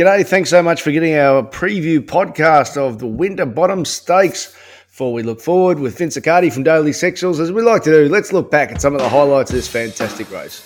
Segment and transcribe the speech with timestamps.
[0.00, 0.26] G'day.
[0.26, 4.56] Thanks so much for getting our preview podcast of the Winterbottom Stakes.
[4.88, 8.08] Before we look forward with Vince Accardi from Daily Sectionals, as we like to do,
[8.08, 10.64] let's look back at some of the highlights of this fantastic race.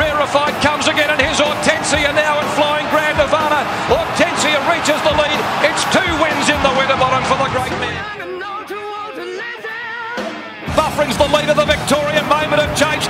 [0.00, 3.60] Rarefied comes again, and here's Hortensia now in flying Grand Nirvana.
[3.92, 5.36] Hortensia reaches the lead.
[5.60, 8.16] It's two wins in the Winterbottom for the great man.
[10.72, 13.04] Buffering's the lead of the Victorian moment of change,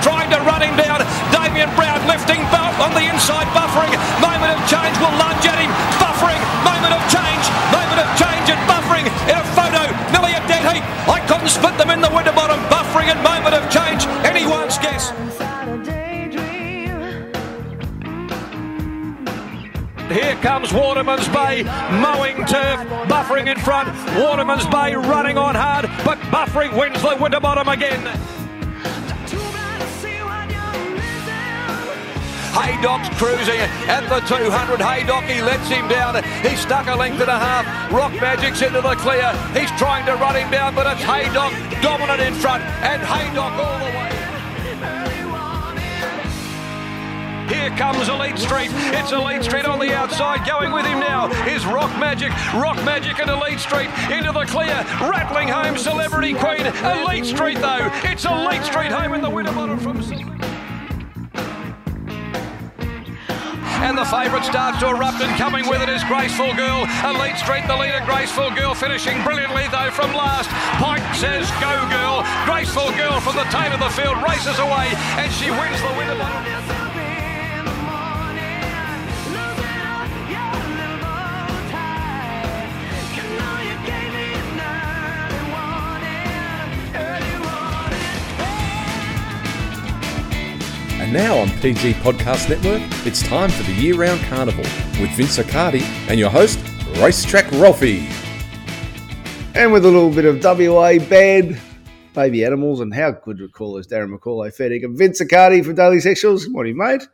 [2.80, 3.92] on the inside, buffering.
[4.20, 5.72] Moment of change will lunge at him.
[5.96, 10.64] Buffering, moment of change, moment of change, and buffering in a photo, nearly a dead
[10.68, 10.84] heat.
[11.08, 12.60] I couldn't split them in the Winterbottom.
[12.68, 14.04] Buffering and moment of change.
[14.24, 15.12] Anyone's guess.
[20.12, 21.64] Here comes Waterman's Bay
[22.00, 23.88] mowing turf, buffering in front.
[24.16, 28.35] Waterman's Bay running on hard, but buffering wins the Winterbottom again.
[32.56, 34.80] Haydock's cruising at the 200.
[34.80, 36.16] Haydock, he lets him down.
[36.42, 37.92] He's stuck a length and a half.
[37.92, 39.28] Rock Magic's into the clear.
[39.52, 43.78] He's trying to run him down, but it's Haydock dominant in front, and Haydock all
[43.78, 44.16] the way.
[47.48, 48.70] Here comes Elite Street.
[48.90, 50.44] It's Elite Street on the outside.
[50.46, 52.32] Going with him now is Rock Magic.
[52.54, 54.84] Rock Magic and Elite Street into the clear.
[55.00, 56.66] Rattling home Celebrity Queen.
[56.66, 57.88] Elite Street though.
[58.02, 60.35] It's Elite Street home in the Winterbottom from.
[63.86, 66.90] And the favourite starts to erupt and coming with it is Graceful Girl.
[67.06, 70.50] Elite Street, the leader, Graceful Girl, finishing brilliantly though from last.
[70.82, 72.26] Pike says go girl.
[72.50, 74.90] Graceful Girl from the tail of the field races away
[75.22, 76.75] and she wins the Winterbottom.
[91.16, 94.64] Now on PG Podcast Network, it's time for the year round carnival
[95.00, 95.80] with Vince Accardi
[96.10, 96.58] and your host,
[96.98, 98.06] Racetrack Ralphie.
[99.54, 101.58] And with a little bit of WA band,
[102.12, 105.74] baby animals, and how good to call us Darren McCauley, Fedig, and Vince Accardi from
[105.74, 106.44] Daily Sectionals.
[106.44, 107.08] Good morning, mate.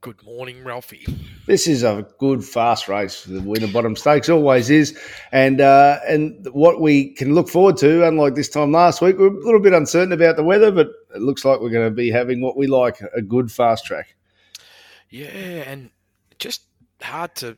[0.00, 1.06] Good morning, Ralphie.
[1.46, 3.22] This is a good, fast race.
[3.22, 4.98] The Winterbottom Stakes always is,
[5.30, 9.28] and uh, and what we can look forward to, unlike this time last week, we're
[9.28, 12.10] a little bit uncertain about the weather, but it looks like we're going to be
[12.10, 14.16] having what we like a good fast track.
[15.10, 15.90] Yeah, and
[16.38, 16.62] just
[17.00, 17.56] hard to.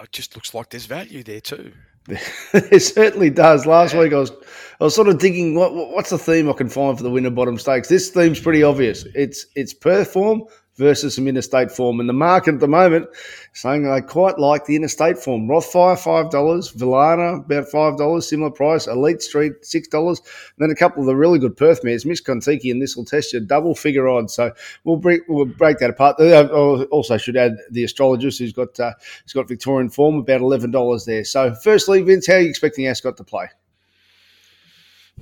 [0.00, 1.72] It just looks like there's value there too.
[2.08, 3.66] it certainly does.
[3.66, 4.00] Last yeah.
[4.00, 4.32] week I was
[4.80, 7.58] I was sort of thinking, what, what's the theme I can find for the Winterbottom
[7.58, 7.88] Stakes?
[7.88, 9.04] This theme's pretty obvious.
[9.14, 10.44] It's it's per form
[10.80, 12.00] versus some interstate form.
[12.00, 13.06] And the market at the moment
[13.52, 15.46] saying they quite like the interstate form.
[15.46, 16.32] Rothfire, $5.
[16.74, 18.86] Villana, about $5, similar price.
[18.86, 20.08] Elite Street, $6.
[20.08, 20.18] And
[20.58, 23.32] then a couple of the really good Perth mares, Miss Contiki and This Will Test
[23.32, 24.32] You, double figure odds.
[24.32, 24.52] So
[24.84, 26.18] we'll break, we'll break that apart.
[26.18, 31.04] Uh, also should add the astrologist who's got, uh, who's got Victorian form, about $11
[31.04, 31.24] there.
[31.24, 33.48] So firstly, Vince, how are you expecting Ascot to play?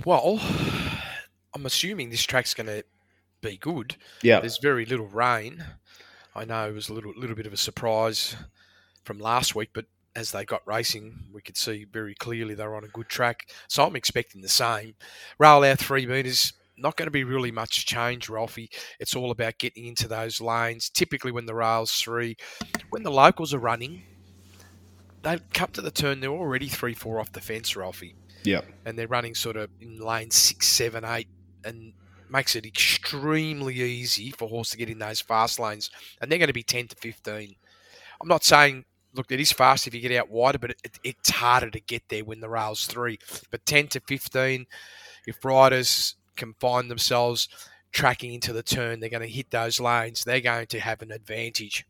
[0.05, 0.39] Well,
[1.53, 2.85] I'm assuming this track's going to
[3.41, 3.95] be good.
[4.21, 5.63] Yeah, there's very little rain.
[6.35, 8.35] I know it was a little little bit of a surprise
[9.03, 9.85] from last week, but
[10.15, 13.49] as they got racing, we could see very clearly they were on a good track.
[13.67, 14.95] So I'm expecting the same.
[15.37, 18.69] Rail out three metres, not going to be really much change, Ralphie.
[18.99, 20.89] It's all about getting into those lanes.
[20.89, 22.37] Typically, when the rail's three,
[22.89, 24.03] when the locals are running,
[25.21, 28.15] they come to the turn, they're already three, four off the fence, Ralphie.
[28.43, 28.61] Yeah.
[28.85, 31.27] And they're running sort of in lane six, seven, eight,
[31.63, 31.93] and
[32.31, 35.89] makes it extremely easy for horse to get in those fast lanes,
[36.21, 37.55] and they're going to be 10 to 15.
[38.21, 41.29] I'm not saying, look, it is fast if you get out wider, but it, it's
[41.29, 43.19] harder to get there when the rail's three.
[43.51, 44.65] But 10 to 15,
[45.27, 47.47] if riders can find themselves
[47.91, 51.11] tracking into the turn, they're going to hit those lanes, they're going to have an
[51.11, 51.85] advantage.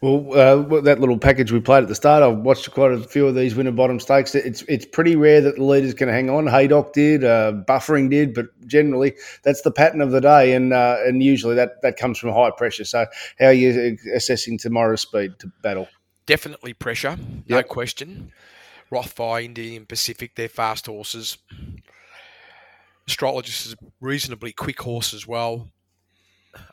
[0.00, 3.26] Well, uh, that little package we played at the start, I've watched quite a few
[3.26, 4.34] of these Winterbottom stakes.
[4.34, 6.46] It's it's pretty rare that the leaders can hang on.
[6.46, 10.96] Haydock did, uh, Buffering did, but generally that's the pattern of the day, and uh,
[11.04, 12.84] and usually that, that comes from high pressure.
[12.84, 13.06] So,
[13.38, 15.88] how are you assessing tomorrow's speed to battle?
[16.26, 17.16] Definitely pressure,
[17.48, 17.68] no yep.
[17.68, 18.32] question.
[18.90, 21.38] Rothfire, Indian Pacific, they're fast horses.
[23.06, 25.68] Astrologist is a reasonably quick horse as well.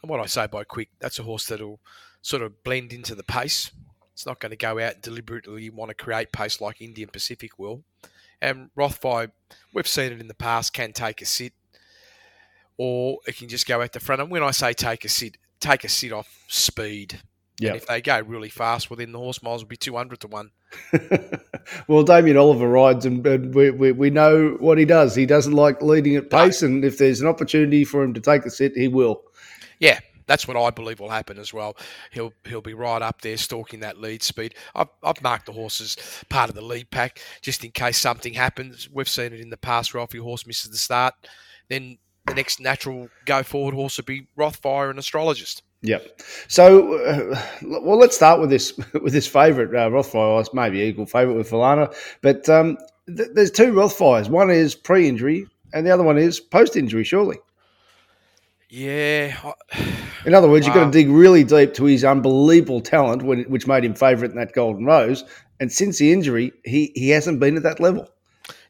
[0.01, 1.79] And what I say by quick, that's a horse that'll
[2.25, 3.69] sort of blend into the pace.
[4.13, 7.59] It's not going to go out and deliberately want to create pace like Indian Pacific
[7.59, 7.83] will.
[8.41, 9.29] And Rothfire,
[9.71, 11.53] we've seen it in the past, can take a sit
[12.77, 14.23] or it can just go out the front.
[14.23, 17.21] And when I say take a sit, take a sit off speed.
[17.59, 17.75] Yeah.
[17.75, 20.51] If they go really fast, well, then the horse miles will be 200 to 1.
[21.87, 25.15] well, Damien Oliver rides, and, and we, we, we, know what he does.
[25.15, 26.69] He doesn't like leading at pace, no.
[26.69, 29.21] and if there's an opportunity for him to take a sit, he will.
[29.79, 31.77] Yeah, That's what I believe will happen as well.
[32.11, 34.55] He'll he'll be right up there stalking that lead speed.
[34.73, 35.97] I've, I've marked the horse as
[36.29, 38.89] part of the lead pack just in case something happens.
[38.91, 41.13] We've seen it in the past where if your horse misses the start,
[41.69, 45.63] then the next natural go forward horse would be Rothfire and Astrologist.
[45.81, 46.21] Yep.
[46.47, 50.47] So, uh, well, let's start with this with this favourite uh, Rothfire.
[50.53, 52.77] Maybe equal favourite with Falana, but um,
[53.07, 54.29] th- there's two Rothfires.
[54.29, 57.03] One is pre-injury, and the other one is post-injury.
[57.03, 57.37] Surely.
[58.69, 59.37] Yeah.
[59.43, 59.94] I,
[60.25, 63.67] In other words, you've got to dig really deep to his unbelievable talent, when, which
[63.67, 65.23] made him favourite in that Golden Rose.
[65.59, 68.09] And since the injury, he he hasn't been at that level.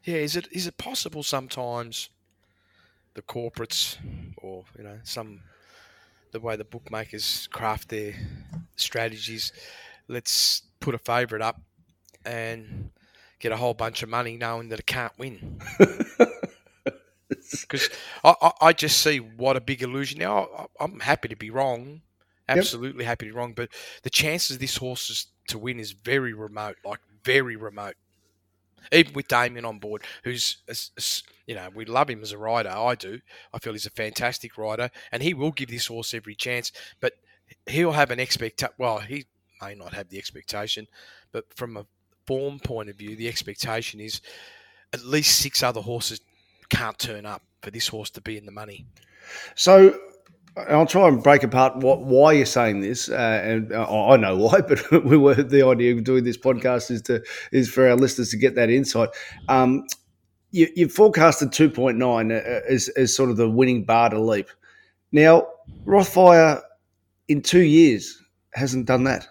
[0.04, 0.16] yeah.
[0.16, 2.10] Is it is it possible sometimes
[3.14, 3.96] the corporates
[4.36, 5.40] or you know some
[6.32, 8.14] the way the bookmakers craft their
[8.76, 9.52] strategies?
[10.08, 11.60] Let's put a favourite up
[12.24, 12.90] and
[13.40, 15.60] get a whole bunch of money knowing that it can't win.
[17.50, 17.88] Because
[18.24, 20.18] I, I, I just see what a big illusion.
[20.20, 22.02] Now I, I'm happy to be wrong,
[22.48, 23.70] absolutely happy to be wrong, but
[24.02, 27.94] the chances this horse is to win is very remote, like very remote.
[28.92, 32.22] Even with Damien on board, who's a s- a s- you know we love him
[32.22, 32.68] as a rider.
[32.70, 33.20] I do.
[33.52, 36.70] I feel he's a fantastic rider, and he will give this horse every chance.
[37.00, 37.14] But
[37.66, 38.62] he'll have an expect.
[38.78, 39.26] Well, he
[39.60, 40.86] may not have the expectation,
[41.32, 41.86] but from a
[42.26, 44.20] form point of view, the expectation is
[44.92, 46.20] at least six other horses
[46.68, 48.86] can't turn up for this horse to be in the money.
[49.54, 49.98] So
[50.56, 54.36] I'll try and break apart what why you're saying this, uh, and uh, I know
[54.36, 57.22] why, but we were the idea of doing this podcast is to
[57.52, 59.10] is for our listeners to get that insight.
[59.48, 59.86] Um,
[60.52, 64.48] you, you forecasted 2.9 uh, as, as sort of the winning bar to leap.
[65.12, 65.48] Now
[65.84, 66.62] Rothfire
[67.28, 68.22] in two years
[68.54, 69.28] hasn't done that.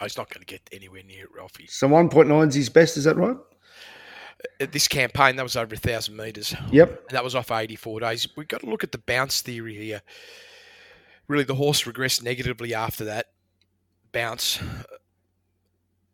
[0.00, 1.66] Oh, he's not going to get anywhere near it, Ralphie.
[1.66, 2.96] So 1.9 is his best.
[2.96, 3.36] Is that right?
[4.60, 6.54] At This campaign, that was over a thousand metres.
[6.70, 7.04] Yep.
[7.08, 8.28] And that was off 84 days.
[8.36, 10.02] We've got to look at the bounce theory here.
[11.28, 13.26] Really, the horse regressed negatively after that
[14.12, 14.58] bounce.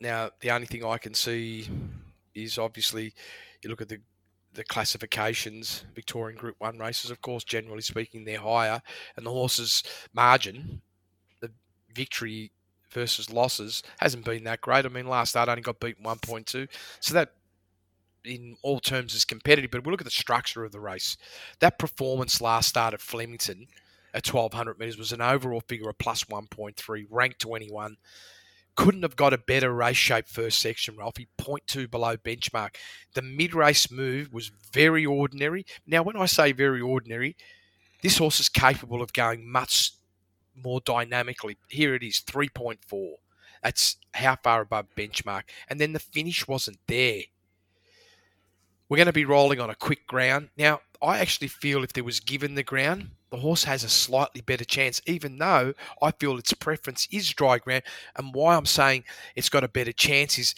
[0.01, 1.69] Now, the only thing I can see
[2.35, 3.15] is obviously
[3.63, 3.99] you look at the
[4.55, 8.83] the classifications, Victorian Group One races, of course, generally speaking, they're higher,
[9.17, 9.83] and the horse's
[10.13, 10.83] margin,
[11.41, 11.51] the
[11.95, 12.53] victory
[12.91, 14.85] versus losses, hasn't been that great.
[14.85, 16.69] I mean, last start only got beaten 1.2,
[17.01, 17.33] so that
[18.25, 19.71] in all terms is competitive.
[19.71, 21.17] But we look at the structure of the race.
[21.61, 23.69] That performance last start at Flemington
[24.15, 27.97] at 1200 metres was an overall figure of plus 1.3, ranked 21.
[28.75, 31.29] Couldn't have got a better race shape first section, Ralphie.
[31.39, 32.77] 0.2 below benchmark.
[33.15, 35.67] The mid race move was very ordinary.
[35.87, 37.37] Now, when I say very ordinary,
[38.03, 39.93] this horse is capable of going much
[40.57, 41.59] more dynamically.
[41.69, 43.15] Here it is 3.4.
[43.63, 45.43] That's how far above benchmark.
[45.69, 47.23] And then the finish wasn't there.
[48.93, 50.51] We're going to be rolling on a quick ground.
[50.59, 54.43] Now, I actually feel if there was given the ground, the horse has a slightly
[54.43, 55.73] better chance, even though
[56.03, 57.85] I feel its preference is dry ground.
[58.17, 59.05] And why I'm saying
[59.35, 60.55] it's got a better chance is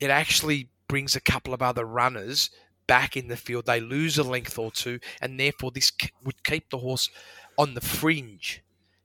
[0.00, 2.50] it actually brings a couple of other runners
[2.88, 3.66] back in the field.
[3.66, 5.92] They lose a length or two, and therefore this
[6.24, 7.08] would keep the horse
[7.56, 8.64] on the fringe.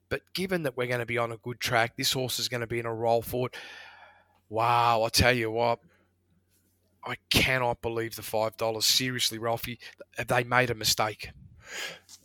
[0.10, 2.62] But given that we're going to be on a good track, this horse is going
[2.62, 3.54] to be in a roll forward.
[4.50, 5.78] Wow, I tell you what,
[7.06, 8.86] I cannot believe the five dollars.
[8.86, 9.80] Seriously, Ralphie,
[10.18, 11.32] have they made a mistake?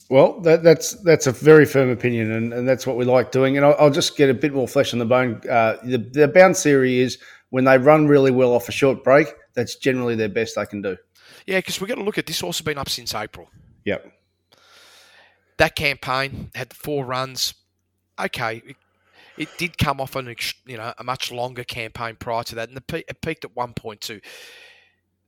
[0.08, 3.56] Well, that, that's that's a very firm opinion, and, and that's what we like doing.
[3.56, 5.41] And I'll, I'll just get a bit more flesh on the bone.
[5.48, 7.19] Uh, the, the bounce theory is
[7.51, 10.82] when they run really well off a short break, that's generally their best they can
[10.82, 10.96] do.
[11.46, 13.48] Yeah, because we've got to look at this has been up since April.
[13.84, 14.12] Yep.
[15.58, 17.55] That campaign had four runs.
[18.20, 18.77] Okay, it,
[19.36, 20.34] it did come off an
[20.66, 23.74] you know a much longer campaign prior to that, and the it peaked at one
[23.74, 24.20] point two.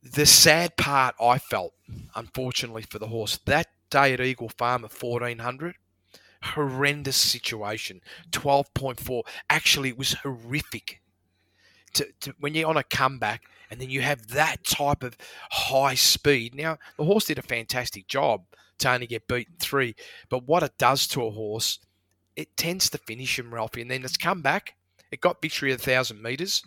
[0.02, 1.74] The sad part I felt,
[2.14, 5.76] unfortunately for the horse, that day at Eagle Farm at fourteen hundred,
[6.42, 8.00] horrendous situation.
[8.30, 9.24] Twelve point four.
[9.50, 11.00] Actually, it was horrific.
[11.94, 15.16] To, to, when you're on a comeback and then you have that type of
[15.50, 16.54] high speed.
[16.54, 18.44] Now the horse did a fantastic job
[18.78, 19.96] to only get beaten three,
[20.28, 21.78] but what it does to a horse,
[22.38, 24.74] it tends to finish him, Ralphie, and then it's come back.
[25.10, 26.62] It got victory at a thousand meters,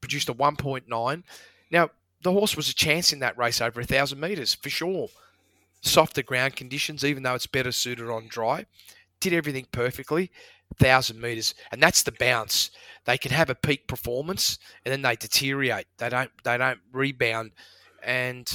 [0.00, 1.22] produced a one point nine.
[1.70, 1.90] Now
[2.22, 5.08] the horse was a chance in that race over a thousand meters for sure.
[5.80, 8.66] Softer ground conditions, even though it's better suited on dry,
[9.20, 10.32] did everything perfectly.
[10.76, 12.70] Thousand meters, and that's the bounce.
[13.04, 15.86] They can have a peak performance, and then they deteriorate.
[15.98, 16.32] They don't.
[16.42, 17.52] They don't rebound.
[18.02, 18.50] And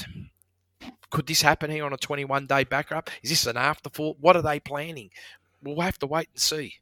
[1.12, 3.10] could this happen here on a 21 day backup?
[3.24, 4.18] Is this an afterthought?
[4.20, 5.12] What are they planning?
[5.64, 6.74] We'll have to wait and see.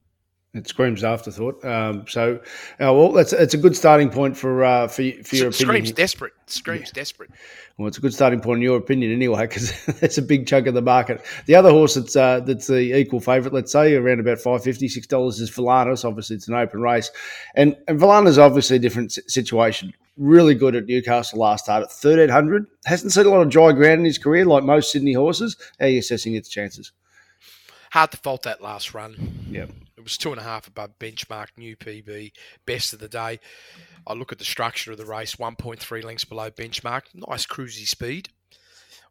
[0.55, 1.63] It screams afterthought.
[1.65, 2.39] Um, so,
[2.79, 5.51] uh, well, that's it's a good starting point for uh, for, for your opinion.
[5.51, 6.32] Screams desperate.
[6.46, 7.29] Screams desperate.
[7.77, 10.67] Well, it's a good starting point in your opinion anyway, because that's a big chunk
[10.67, 11.25] of the market.
[11.46, 14.88] The other horse that's uh, that's the equal favourite, let's say, around about five fifty
[14.88, 16.05] six dollars is Valanis.
[16.05, 17.12] Obviously, it's an open race,
[17.55, 19.94] and and Valanis obviously a different situation.
[20.15, 22.65] Really good at Newcastle last start at thirteen hundred.
[22.86, 25.58] Hasn't seen a lot of dry ground in his career, like most Sydney horses.
[25.82, 26.94] How are you assessing its chances?
[27.96, 29.16] Hard to fault that last run.
[29.50, 29.68] Yeah.
[29.96, 32.34] It was two and a half above benchmark, new PB,
[32.66, 33.40] best of the day.
[34.06, 38.28] I look at the structure of the race, 1.3 lengths below benchmark, nice cruisy speed.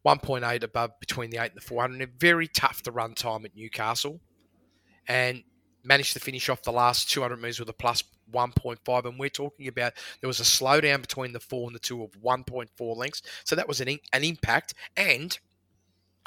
[0.05, 2.21] 1.8 above between the 8 and the 400.
[2.21, 4.21] Very tough to run time at Newcastle.
[5.09, 5.45] And
[5.83, 9.07] managed to finish off the last 200 metres with a plus 1.5.
[9.07, 12.11] And we're talking about there was a slowdown between the 4 and the 2 of
[12.23, 13.23] 1.4 lengths.
[13.45, 14.75] So that was an, an impact.
[14.95, 15.39] And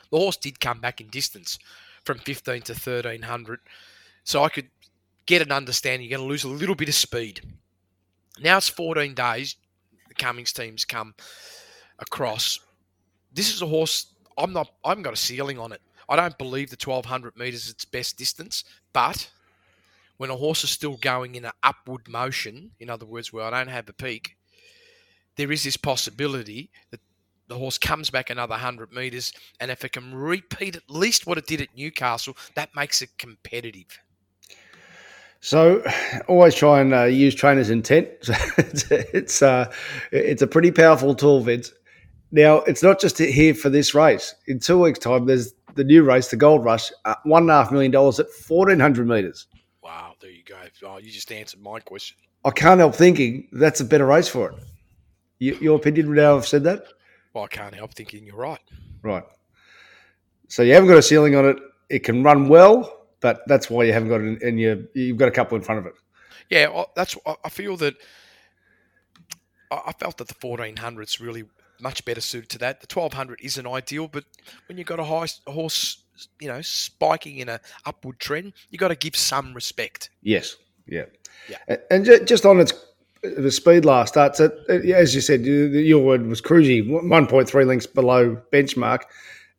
[0.10, 1.60] the horse did come back in distance
[2.08, 3.60] from 15 to 1300.
[4.24, 4.70] So I could
[5.28, 7.42] get an understanding you're going to lose a little bit of speed.
[8.42, 9.58] Now it's 14 days.
[10.08, 11.14] The Cummings team's come
[12.00, 12.60] across.
[13.34, 14.14] This is a horse.
[14.38, 14.72] I'm not.
[14.84, 15.82] I haven't got a ceiling on it.
[16.10, 19.30] I don't believe the 1200 meters is its best distance, but
[20.16, 23.50] when a horse is still going in an upward motion, in other words, where I
[23.50, 24.38] don't have a peak,
[25.36, 27.02] there is this possibility that
[27.48, 31.38] the horse comes back another 100 metres, and if it can repeat at least what
[31.38, 34.00] it did at Newcastle, that makes it competitive.
[35.40, 35.84] So,
[36.28, 38.10] always try and uh, use trainer's intent.
[38.58, 39.72] it's it's, uh,
[40.12, 41.72] it's a pretty powerful tool, Vince.
[42.32, 44.36] Now, it's not just here for this race.
[44.48, 47.54] In two weeks' time, there's the new race, the Gold Rush, uh, one and a
[47.54, 49.48] half million dollars at fourteen hundred meters.
[49.82, 50.58] Wow, there you go.
[50.86, 52.18] Oh, you just answered my question.
[52.44, 55.62] I can't help thinking that's a better race for it.
[55.62, 56.86] your opinion now I've said that?
[57.38, 58.60] Well, I can't help thinking you're right.
[59.04, 59.24] Right.
[60.48, 61.58] So you haven't got a ceiling on it.
[61.88, 65.28] It can run well, but that's why you haven't got it, and you you've got
[65.28, 65.94] a couple in front of it.
[66.50, 67.16] Yeah, that's.
[67.44, 67.94] I feel that.
[69.70, 71.44] I felt that the 1400's really
[71.80, 72.82] much better suited to that.
[72.82, 74.24] The 1200 isn't ideal, but
[74.68, 76.06] when you've got a high a horse,
[76.42, 80.10] you know, spiking in an upward trend, you've got to give some respect.
[80.24, 80.56] Yes.
[80.88, 81.06] Yeah.
[81.48, 81.78] Yeah.
[81.92, 82.74] And just on its
[83.38, 88.42] the speed last starts at, as you said, your word was cruisy, 1.3 lengths below
[88.52, 89.04] benchmark.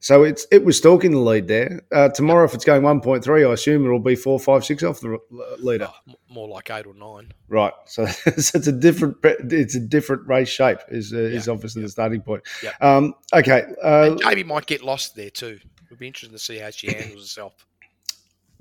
[0.00, 1.82] So it's it was stalking the lead there.
[1.90, 5.18] Uh, tomorrow, if it's going 1.3, I assume it'll be four, five, six off the
[5.58, 5.88] leader.
[5.90, 7.32] Oh, more like eight or nine.
[7.48, 7.72] Right.
[7.86, 10.78] So, so it's a different it's a different race shape.
[10.88, 11.28] Is uh, yeah.
[11.30, 11.86] is obviously yeah.
[11.86, 12.44] the starting point.
[12.62, 12.74] Yeah.
[12.80, 13.64] Um, okay.
[13.82, 15.58] Uh, Jamie might get lost there too.
[15.86, 17.66] It'll be interesting to see how she handles herself.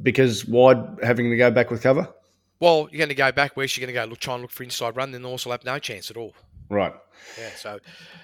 [0.01, 2.11] Because wide having to go back with cover.
[2.59, 3.55] Well, you're going to go back.
[3.55, 4.05] Where's she going to go?
[4.05, 5.11] Look, try and look for inside run.
[5.11, 6.33] Then the horse will have no chance at all.
[6.69, 6.93] Right.
[7.39, 7.49] Yeah.
[7.55, 7.79] So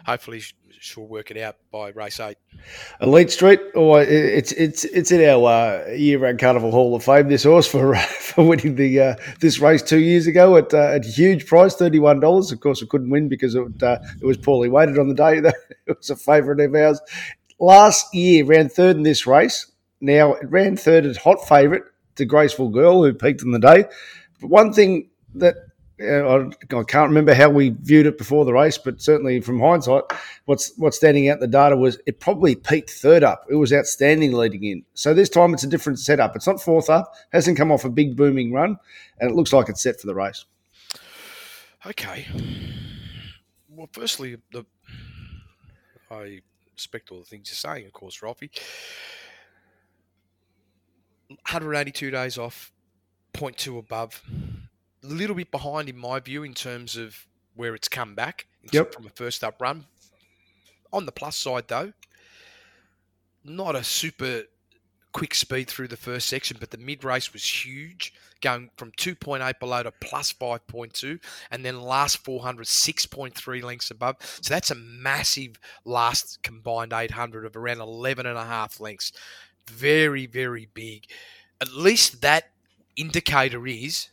[0.05, 0.41] hopefully
[0.83, 2.37] she'll work it out by race eight.
[3.01, 7.29] Elite Street, or oh, it's it's it's in our uh, year-round Carnival Hall of Fame.
[7.29, 11.05] This horse for for winning the uh, this race two years ago at uh, at
[11.05, 12.51] huge price, thirty one dollars.
[12.51, 15.37] Of course, it couldn't win because it uh, it was poorly weighted on the day.
[15.87, 16.99] it was a favourite of ours.
[17.59, 19.71] Last year, ran third in this race.
[20.01, 21.83] Now it ran third as hot favourite
[22.15, 23.85] to Graceful Girl, who peaked in the day.
[24.43, 25.55] But one thing that
[26.01, 30.03] I, I can't remember how we viewed it before the race, but certainly from hindsight,
[30.43, 33.45] what's what's standing out in the data was it probably peaked third up.
[33.49, 34.83] It was outstanding leading in.
[34.95, 36.35] So this time it's a different setup.
[36.35, 38.75] It's not fourth up, hasn't come off a big booming run,
[39.21, 40.43] and it looks like it's set for the race.
[41.85, 42.27] Okay.
[43.69, 44.65] Well, firstly, the
[46.11, 46.41] I
[46.73, 48.51] respect all the things you're saying, of course, Ralphie.
[51.29, 52.73] 182 days off,
[53.33, 54.21] 0.2 above
[55.03, 58.93] a little bit behind in my view in terms of where it's come back yep.
[58.93, 59.85] from a first up run.
[60.91, 61.93] On the plus side, though,
[63.43, 64.43] not a super
[65.11, 69.59] quick speed through the first section, but the mid race was huge, going from 2.8
[69.59, 71.19] below to plus 5.2,
[71.51, 74.17] and then last 400, 6.3 lengths above.
[74.41, 79.11] So that's a massive last combined 800 of around 11 and a half lengths.
[79.67, 81.05] Very, very big.
[81.61, 82.52] At least that
[82.95, 84.09] indicator is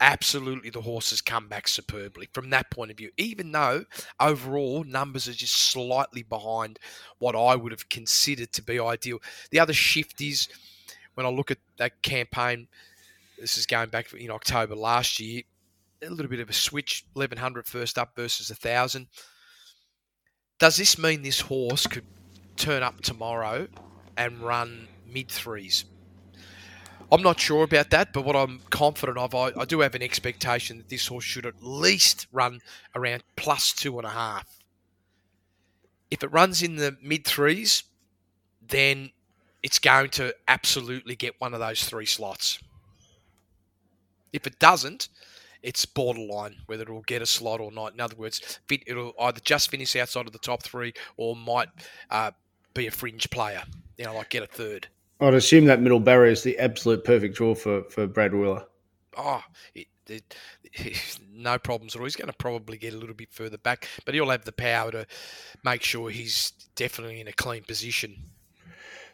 [0.00, 3.84] absolutely the horse has come back superbly from that point of view, even though
[4.20, 6.78] overall numbers are just slightly behind
[7.18, 9.18] what I would have considered to be ideal.
[9.50, 10.48] The other shift is
[11.14, 12.68] when I look at that campaign,
[13.38, 15.42] this is going back in October last year,
[16.02, 19.08] a little bit of a switch 1100 first up versus a 1000.
[20.58, 22.04] Does this mean this horse could
[22.56, 23.68] turn up tomorrow
[24.16, 25.84] and run mid threes?
[27.10, 30.02] I'm not sure about that, but what I'm confident of, I, I, do have an
[30.02, 32.60] expectation that this horse should at least run
[32.94, 34.58] around plus two and a half.
[36.10, 37.84] If it runs in the mid threes,
[38.66, 39.10] then
[39.62, 42.58] it's going to absolutely get one of those three slots.
[44.32, 45.08] If it doesn't,
[45.62, 47.94] it's borderline whether it'll get a slot or not.
[47.94, 51.68] In other words, it'll either just finish outside of the top three or might
[52.10, 52.32] uh,
[52.74, 53.62] be a fringe player.
[53.96, 54.88] You know, like get a third.
[55.20, 58.64] I'd assume that middle barrier is the absolute perfect draw for, for Brad Wheeler.
[59.16, 59.42] Oh,
[59.74, 60.36] it, it,
[61.32, 62.06] no problems at all.
[62.06, 64.90] He's going to probably get a little bit further back, but he'll have the power
[64.92, 65.06] to
[65.64, 68.16] make sure he's definitely in a clean position.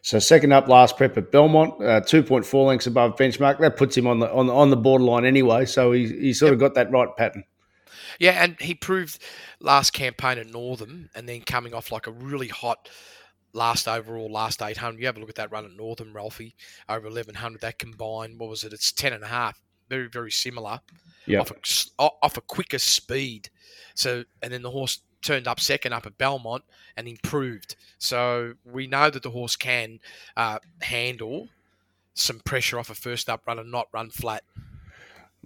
[0.02, 3.58] So second up, last prep at Belmont, uh, two point four lengths above benchmark.
[3.60, 5.64] That puts him on the on, on the borderline anyway.
[5.64, 6.54] So he he sort yep.
[6.54, 7.44] of got that right pattern.
[8.18, 9.18] Yeah, and he proved
[9.60, 12.90] last campaign at Northam, and then coming off like a really hot
[13.54, 15.00] last overall, last 800.
[15.00, 16.54] You have a look at that run at Northam, Ralphie,
[16.88, 17.60] over 1100.
[17.60, 18.72] That combined, what was it?
[18.72, 19.60] It's 10 and a half.
[19.88, 20.80] Very, very similar.
[21.26, 21.40] Yeah.
[21.40, 23.48] Off a, off a quicker speed.
[23.94, 26.64] So, and then the horse turned up second up at Belmont
[26.96, 27.76] and improved.
[27.98, 30.00] So we know that the horse can
[30.36, 31.48] uh, handle
[32.14, 34.44] some pressure off a first up run and not run flat.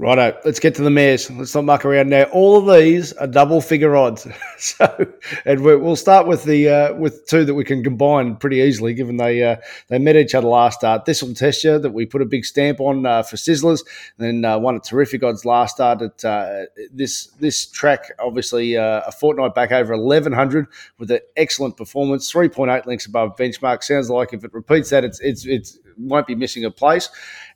[0.01, 1.29] Righto, let's get to the mares.
[1.29, 2.23] Let's not muck around now.
[2.31, 4.29] All of these are double figure odds.
[4.59, 5.13] so,
[5.45, 9.17] and we'll start with the uh, with two that we can combine pretty easily, given
[9.17, 9.57] they uh,
[9.89, 11.05] they met each other last start.
[11.05, 13.81] This will test you that we put a big stamp on uh, for Sizzlers,
[14.19, 18.13] and then uh, one at terrific odds last start at uh, this this track.
[18.21, 22.87] Obviously, uh, a fortnight back over eleven hundred with an excellent performance, three point eight
[22.87, 23.83] links above benchmark.
[23.83, 27.09] Sounds like if it repeats that, it's it's it's won't be missing a place.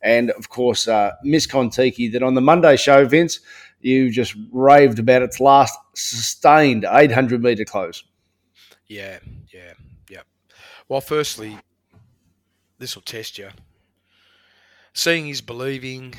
[0.02, 3.40] And of course, uh, Miss Contiki, that on the Monday show, Vince,
[3.80, 8.04] you just raved about its last sustained 800 metre close.
[8.86, 9.18] Yeah,
[9.52, 9.72] yeah,
[10.08, 10.22] yeah.
[10.88, 11.58] Well, firstly,
[12.78, 13.48] this will test you.
[14.94, 16.14] Seeing is believing.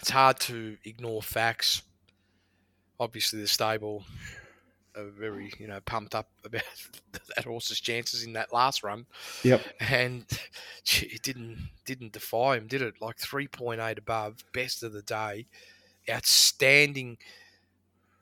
[0.00, 1.82] It's hard to ignore facts.
[3.00, 4.04] Obviously, the stable
[4.98, 6.62] are very, you know, pumped up about
[7.12, 9.06] that horse's chances in that last run.
[9.44, 9.62] Yep.
[9.80, 10.24] And
[11.00, 12.94] it didn't didn't defy him, did it?
[13.00, 15.46] Like three point eight above, best of the day,
[16.10, 17.18] outstanding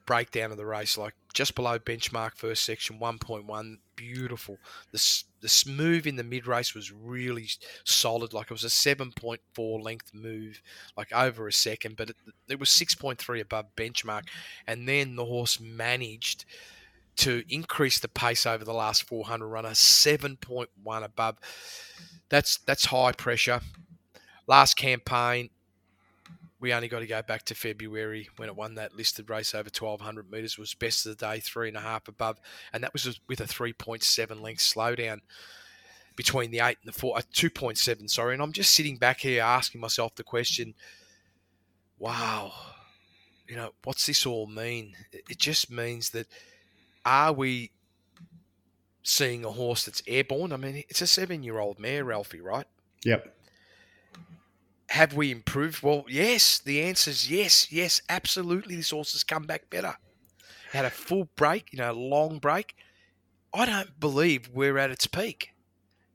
[0.07, 4.59] breakdown of the race, like just below benchmark first section, one point one, beautiful.
[4.93, 4.99] The
[5.47, 7.49] the move in the mid race was really
[7.85, 8.33] solid.
[8.33, 10.61] Like it was a seven point four length move,
[10.97, 12.17] like over a second, but it,
[12.49, 14.23] it was six point three above benchmark,
[14.67, 16.45] and then the horse managed
[17.17, 21.39] to increase the pace over the last 400 runner, 7.1 above.
[22.29, 23.61] That's that's high pressure.
[24.47, 25.51] Last campaign,
[26.59, 29.69] we only got to go back to February when it won that listed race over
[29.69, 30.59] 1200 metres.
[30.59, 32.41] Was best of the day, three and a half above,
[32.73, 35.21] and that was with a 3.7 length slowdown
[36.17, 38.09] between the eight and the four, uh, 2.7.
[38.09, 40.75] Sorry, and I'm just sitting back here asking myself the question:
[41.99, 42.53] Wow,
[43.47, 44.97] you know, what's this all mean?
[45.13, 46.27] It just means that
[47.05, 47.71] are we
[49.03, 50.53] seeing a horse that's airborne?
[50.53, 52.67] I mean, it's a seven year old mare, Ralphie, right?
[53.05, 53.36] Yep.
[54.91, 55.83] Have we improved?
[55.83, 56.59] Well, yes.
[56.59, 58.77] The answer is yes, yes, absolutely.
[58.77, 59.97] This horse has come back better.
[60.73, 62.77] Had a full break, you know, a long break.
[63.53, 65.53] I don't believe we're at its peak.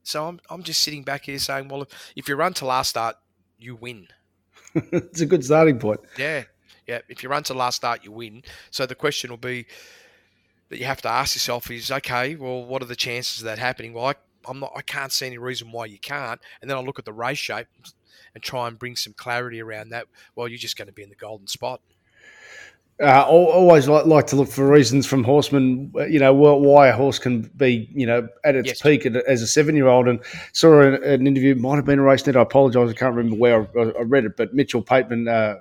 [0.02, 2.90] So I'm, I'm just sitting back here saying, well, if, if you run to last
[2.90, 3.16] start,
[3.58, 4.08] you win.
[4.74, 6.00] it's a good starting point.
[6.18, 6.44] Yeah.
[6.86, 7.00] Yeah.
[7.08, 8.42] If you run to last start, you win.
[8.70, 9.66] So the question will be,
[10.72, 13.58] that you have to ask yourself is okay, well, what are the chances of that
[13.58, 13.92] happening?
[13.92, 14.14] Well, I,
[14.48, 16.40] I'm not, I can't see any reason why you can't.
[16.62, 17.66] And then I look at the race shape
[18.34, 20.06] and try and bring some clarity around that.
[20.34, 21.80] Well, you're just going to be in the golden spot.
[23.02, 27.18] Uh, always like, like to look for reasons from horsemen, you know, why a horse
[27.18, 28.82] can be, you know, at its yes.
[28.82, 30.06] peak as a seven-year-old.
[30.06, 30.20] And
[30.52, 32.36] saw an, an interview, might have been a Racenet.
[32.36, 35.58] I apologise, I can't remember where I, I read it, but Mitchell Pateman, uh,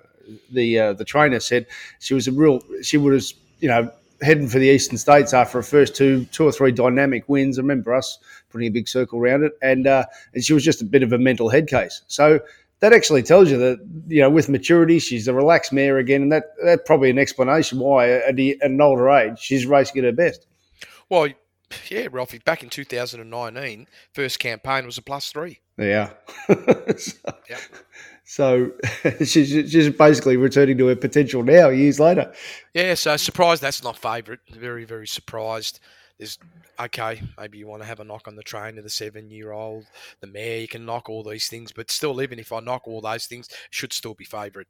[0.52, 1.66] the uh, the trainer, said
[2.00, 2.62] she was a real.
[2.84, 6.52] She was, you know, heading for the Eastern States after a first two, two or
[6.52, 7.58] three dynamic wins.
[7.58, 8.20] I remember us
[8.52, 11.14] putting a big circle around it, and uh, and she was just a bit of
[11.14, 12.02] a mental head case.
[12.08, 12.40] So
[12.80, 16.32] that actually tells you that you know with maturity, she's a relaxed mare again, and
[16.32, 20.48] that that's probably an explanation why at, an older age she's racing at her best.
[21.10, 21.30] Well,
[21.90, 25.60] yeah, Ralphie, back in 2019, first campaign was a plus three.
[25.78, 26.12] Yeah.
[26.98, 27.18] so,
[27.50, 27.58] yeah.
[28.24, 28.72] So
[29.26, 32.32] she's, she's basically returning to her potential now, years later.
[32.74, 34.40] Yeah, so surprised that's not favourite.
[34.50, 35.82] Very, very surprised.
[36.22, 36.38] There's
[36.80, 39.54] okay, maybe you want to have a knock on the train of the seven year
[39.54, 39.86] old,
[40.20, 43.02] the mare, you can knock all these things, but still, even if I knock all
[43.02, 44.68] those things, should still be favourite.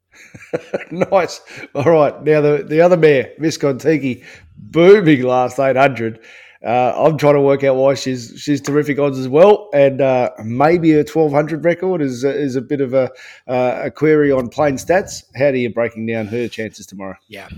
[0.92, 1.42] nice.
[1.76, 2.24] All right.
[2.24, 4.24] Now, the, the other mare, Miss Contiki,
[4.56, 6.22] booming last 800
[6.66, 10.30] uh, I'm trying to work out why she's she's terrific odds as well, and uh,
[10.46, 13.10] maybe a 1200 record is is a bit of a
[13.48, 15.24] uh, a query on plain stats.
[15.36, 17.16] How are you breaking down her chances tomorrow?
[17.28, 17.50] Yeah,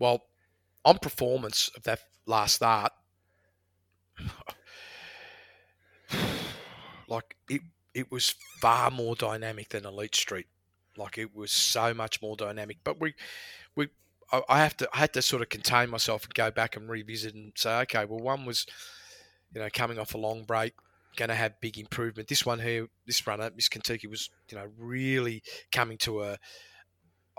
[0.00, 0.24] well,
[0.84, 2.92] on performance of that last start,
[7.08, 7.62] like it
[7.94, 10.46] it was far more dynamic than Elite Street.
[10.96, 12.78] Like it was so much more dynamic.
[12.84, 13.14] But we,
[13.74, 13.88] we,
[14.48, 17.34] I have to, I had to sort of contain myself and go back and revisit
[17.34, 18.66] and say, okay, well, one was,
[19.54, 20.74] you know, coming off a long break,
[21.16, 22.28] going to have big improvement.
[22.28, 26.38] This one here, this runner, Miss Contiki, was, you know, really coming to a,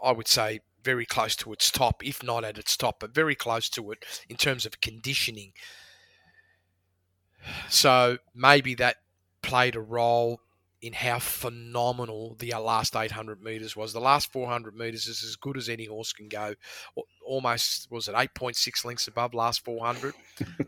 [0.03, 3.35] I would say, very close to its top, if not at its top, but very
[3.35, 5.51] close to it in terms of conditioning.
[7.69, 8.97] So maybe that
[9.41, 10.39] played a role
[10.81, 13.91] in how phenomenal the last 800 metres was.
[13.91, 16.55] The last 400 metres is as good as any horse can go.
[17.25, 20.13] Almost, was it 8.6 lengths above last 400?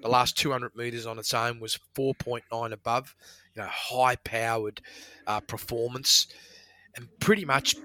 [0.01, 3.15] the last 200 metres on its own was 4.9 above.
[3.55, 4.81] You know, high powered
[5.27, 6.27] uh, performance
[6.95, 7.75] and pretty much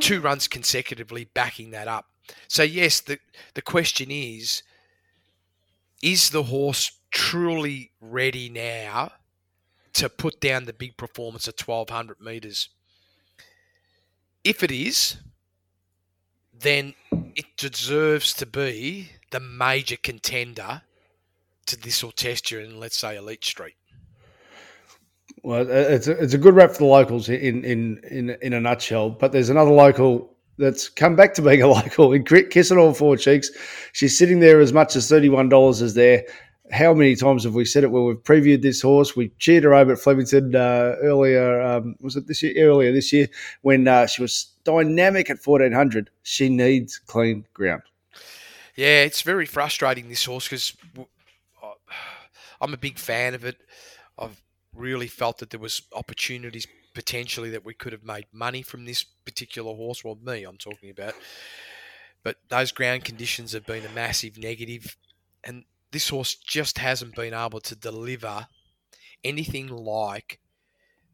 [0.00, 2.06] two runs consecutively backing that up.
[2.48, 3.18] So, yes, the,
[3.54, 4.62] the question is
[6.02, 6.90] is the horse
[7.32, 9.10] truly ready now
[9.94, 12.68] to put down the big performance at 1200 metres.
[14.44, 15.16] If it is,
[16.52, 16.92] then
[17.34, 20.82] it deserves to be the major contender
[21.64, 23.76] to this or Ortestia and let's say Elite Street.
[25.42, 28.52] Well, uh, it's a, it's a good rap for the locals in, in, in, in
[28.52, 29.08] a nutshell.
[29.08, 33.16] But there's another local that's come back to being a local in Kissing All Four
[33.16, 33.50] Cheeks.
[33.94, 36.26] She's sitting there as much as $31 as there
[36.72, 39.14] how many times have we said it when we've previewed this horse?
[39.14, 41.60] We cheered her over at Flemington uh, earlier.
[41.60, 42.54] Um, was it this year?
[42.66, 43.28] Earlier this year
[43.60, 46.10] when uh, she was dynamic at fourteen hundred.
[46.22, 47.82] She needs clean ground.
[48.74, 50.74] Yeah, it's very frustrating this horse because
[52.60, 53.56] I'm a big fan of it.
[54.18, 54.40] I've
[54.74, 59.02] really felt that there was opportunities potentially that we could have made money from this
[59.02, 60.02] particular horse.
[60.02, 61.14] Well, me, I'm talking about.
[62.22, 64.96] But those ground conditions have been a massive negative,
[65.44, 68.46] and this horse just hasn't been able to deliver
[69.22, 70.40] anything like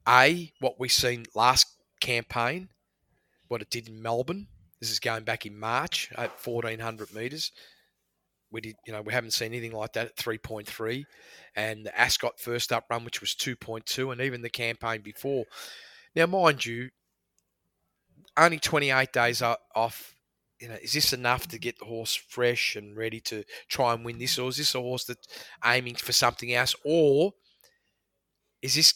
[0.08, 1.66] a what we seen last
[2.00, 2.70] campaign,
[3.48, 4.46] what it did in Melbourne.
[4.80, 7.52] This is going back in March at 1400 meters.
[8.50, 11.04] We did, you know, we haven't seen anything like that at 3.3,
[11.54, 15.44] and the Ascot first up run, which was 2.2, and even the campaign before.
[16.16, 16.88] Now, mind you,
[18.36, 20.14] only 28 days off
[20.60, 24.04] you know, is this enough to get the horse fresh and ready to try and
[24.04, 25.26] win this, or is this a horse that's
[25.64, 27.32] aiming for something else, or
[28.62, 28.94] is this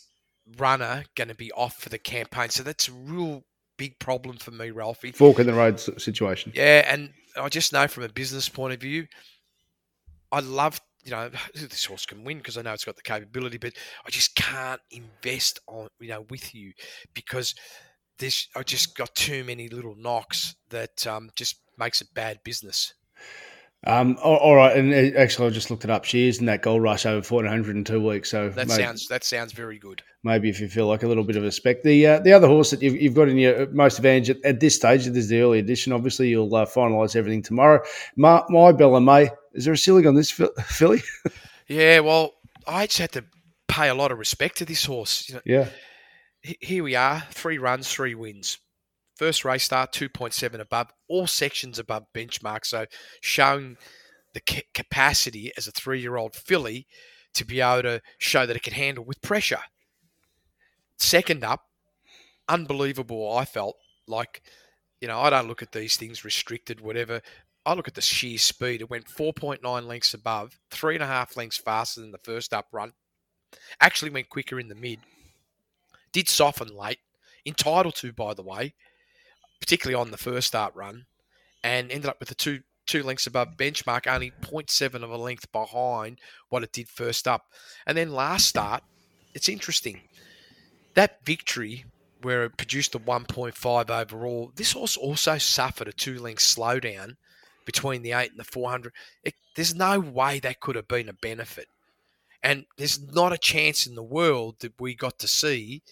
[0.59, 2.49] runner going to be off for the campaign?
[2.49, 3.45] So that's a real
[3.77, 5.13] big problem for me, Ralphie.
[5.13, 6.53] Fork in the road situation.
[6.55, 9.07] Yeah, and I just know from a business point of view,
[10.31, 13.59] I love you know this horse can win because I know it's got the capability,
[13.59, 13.75] but
[14.07, 16.73] I just can't invest on you know with you
[17.15, 17.55] because
[18.23, 22.95] this I just got too many little knocks that um, just makes it bad business.
[23.85, 26.05] Um, all right, and uh, actually, I just looked it up.
[26.05, 28.31] She is in that gold rush over fourteen hundred in two weeks.
[28.31, 30.05] So that maybe, sounds that sounds very good.
[30.23, 32.47] Maybe if you feel like a little bit of a spec, the uh, the other
[32.47, 35.29] horse that you've, you've got in your most advantage at, at, this stage, this is
[35.29, 35.93] the early edition.
[35.93, 37.83] Obviously, you'll uh, finalise everything tomorrow.
[38.15, 41.03] My, my Bella May, is there a ceiling on this filly?
[41.67, 42.35] yeah, well,
[42.69, 43.25] I just had to
[43.67, 45.29] pay a lot of respect to this horse.
[45.29, 45.69] You know, yeah
[46.43, 48.59] here we are, three runs, three wins.
[49.17, 52.65] First race start, 2.7 above, all sections above benchmark.
[52.65, 52.87] So
[53.21, 53.77] showing
[54.35, 54.41] the
[54.75, 56.87] capacity as a three year old filly
[57.35, 59.61] to be able to show that it can handle with pressure.
[60.99, 61.63] Second up,
[62.49, 63.77] unbelievable, I felt.
[64.09, 64.43] Like,
[65.01, 67.21] you know, I don't look at these things restricted, whatever.
[67.65, 68.81] I look at the sheer speed.
[68.81, 72.67] It went 4.9 lengths above, three and a half lengths faster than the first up
[72.73, 72.93] run.
[73.81, 74.99] Actually went quicker in the mid
[76.13, 76.99] did soften late,
[77.45, 78.75] entitled to, by the way,
[79.61, 81.07] particularly on the first start run,
[81.63, 85.51] and ended up with a two two lengths above benchmark, only 0.7 of a length
[85.53, 87.45] behind what it did first up.
[87.87, 88.83] And then last start,
[89.35, 90.01] it's interesting.
[90.95, 91.85] That victory
[92.23, 97.17] where it produced a 1.5 overall, this horse also suffered a two length slowdown
[97.65, 98.93] between the 8 and the 400.
[99.25, 101.69] It, there's no way that could have been a benefit.
[102.43, 105.83] And there's not a chance in the world that we got to see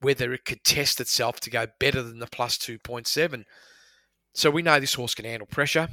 [0.00, 3.44] whether it could test itself to go better than the plus 2.7.
[4.34, 5.88] So we know this horse can handle pressure.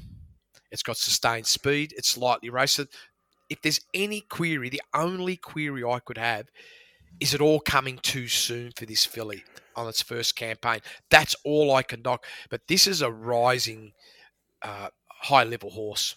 [0.71, 1.93] It's got sustained speed.
[1.97, 2.81] It's lightly raced.
[3.49, 6.47] If there's any query, the only query I could have
[7.19, 9.43] is it all coming too soon for this filly
[9.75, 10.81] on its first campaign?
[11.09, 12.25] That's all I can knock.
[12.49, 13.93] But this is a rising,
[14.61, 14.89] uh,
[15.21, 16.15] high level horse.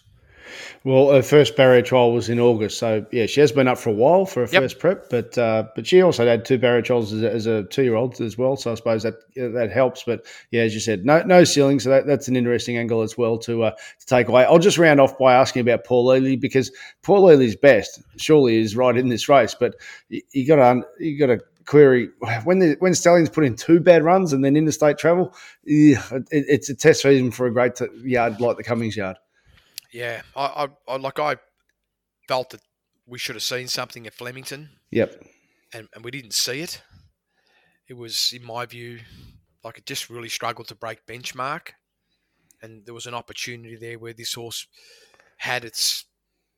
[0.83, 3.89] Well, her first barrier trial was in August, so yeah, she has been up for
[3.89, 4.63] a while for her yep.
[4.63, 7.63] first prep, but uh, but she also had two barrier trials as a, as a
[7.63, 10.03] two year old as well, so I suppose that that helps.
[10.03, 13.17] But yeah, as you said, no no ceiling, so that, that's an interesting angle as
[13.17, 14.45] well to uh, to take away.
[14.45, 16.71] I'll just round off by asking about Paul Lely because
[17.01, 19.75] Paul Lely's best surely is right in this race, but
[20.07, 22.09] you, you got to you got to query
[22.45, 26.25] when the, when Stallions put in two bad runs and then interstate travel, yeah, it,
[26.31, 29.17] it's a test season for a great t- yard like the Cummings yard.
[29.91, 31.37] Yeah, I, I, I like I
[32.27, 32.61] felt that
[33.07, 34.69] we should have seen something at Flemington.
[34.91, 35.23] Yep.
[35.73, 36.81] And, and we didn't see it.
[37.87, 38.99] It was, in my view,
[39.63, 41.69] like it just really struggled to break benchmark.
[42.61, 44.67] And there was an opportunity there where this horse
[45.37, 46.05] had its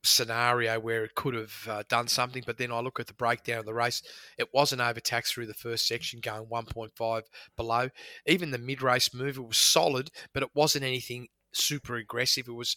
[0.04, 2.44] scenario where it could have uh, done something.
[2.46, 4.02] But then I look at the breakdown of the race,
[4.38, 7.22] it wasn't overtaxed through the first section, going 1.5
[7.56, 7.90] below.
[8.26, 12.48] Even the mid race move, it was solid, but it wasn't anything super aggressive.
[12.48, 12.76] It was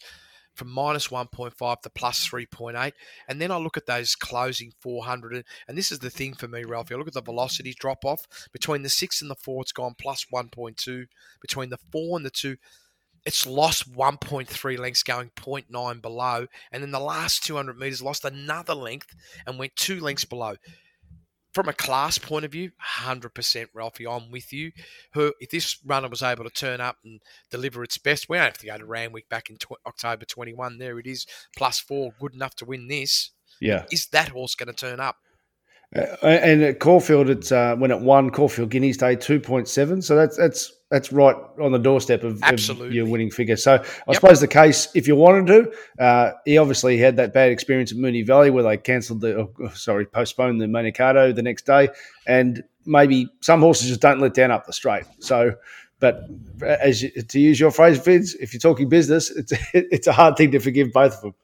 [0.55, 2.93] from minus 1.5 to plus 3.8.
[3.29, 5.45] And then I look at those closing 400.
[5.69, 6.91] And this is the thing for me, Ralph.
[6.91, 8.27] I look at the velocity drop off.
[8.53, 11.07] Between the 6 and the 4, it's gone plus 1.2.
[11.41, 12.57] Between the 4 and the 2,
[13.27, 16.47] it's lost 1.3 lengths going 0.9 below.
[16.71, 19.15] And then the last 200 metres lost another length
[19.47, 20.57] and went two lengths below
[21.55, 24.73] from a class point of view, 100% Ralphie, I'm with you.
[25.13, 28.45] Her, if this runner was able to turn up and deliver its best, we don't
[28.47, 30.79] have to go to Randwick back in tw- October 21.
[30.79, 33.31] There it is, plus four, good enough to win this.
[33.61, 33.85] Yeah.
[33.93, 35.17] Is that horse going to turn up?
[35.95, 40.03] Uh, and at Caulfield, it's uh, when it won Caulfield Guineas Day two point seven.
[40.03, 43.57] So that's that's that's right on the doorstep of, of your winning figure.
[43.57, 44.15] So I yep.
[44.15, 47.99] suppose the case, if you wanted to, uh, he obviously had that bad experience at
[47.99, 51.89] Moonee Valley where they cancelled the, oh, sorry, postponed the Manikato the next day,
[52.29, 55.05] and maybe some horses just don't let down up the straight.
[55.19, 55.57] So.
[56.01, 56.25] But
[56.61, 60.37] as you, to use your phrase, Vince, if you're talking business, it's it's a hard
[60.37, 61.35] thing to forgive both of them.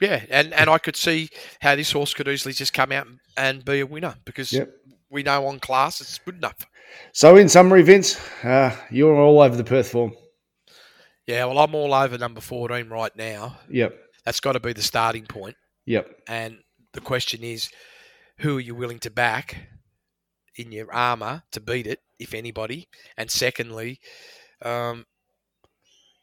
[0.00, 1.28] Yeah, and, and I could see
[1.60, 4.72] how this horse could easily just come out and be a winner because yep.
[5.10, 6.66] we know on class it's good enough.
[7.12, 10.14] So, in summary, Vince, uh, you're all over the Perth form.
[11.26, 13.58] Yeah, well, I'm all over number 14 right now.
[13.68, 13.98] Yep.
[14.24, 15.56] That's got to be the starting point.
[15.86, 16.22] Yep.
[16.28, 16.58] And
[16.92, 17.68] the question is,
[18.38, 19.68] who are you willing to back
[20.56, 22.88] in your armour to beat it, if anybody?
[23.16, 24.00] And secondly,
[24.62, 25.04] um,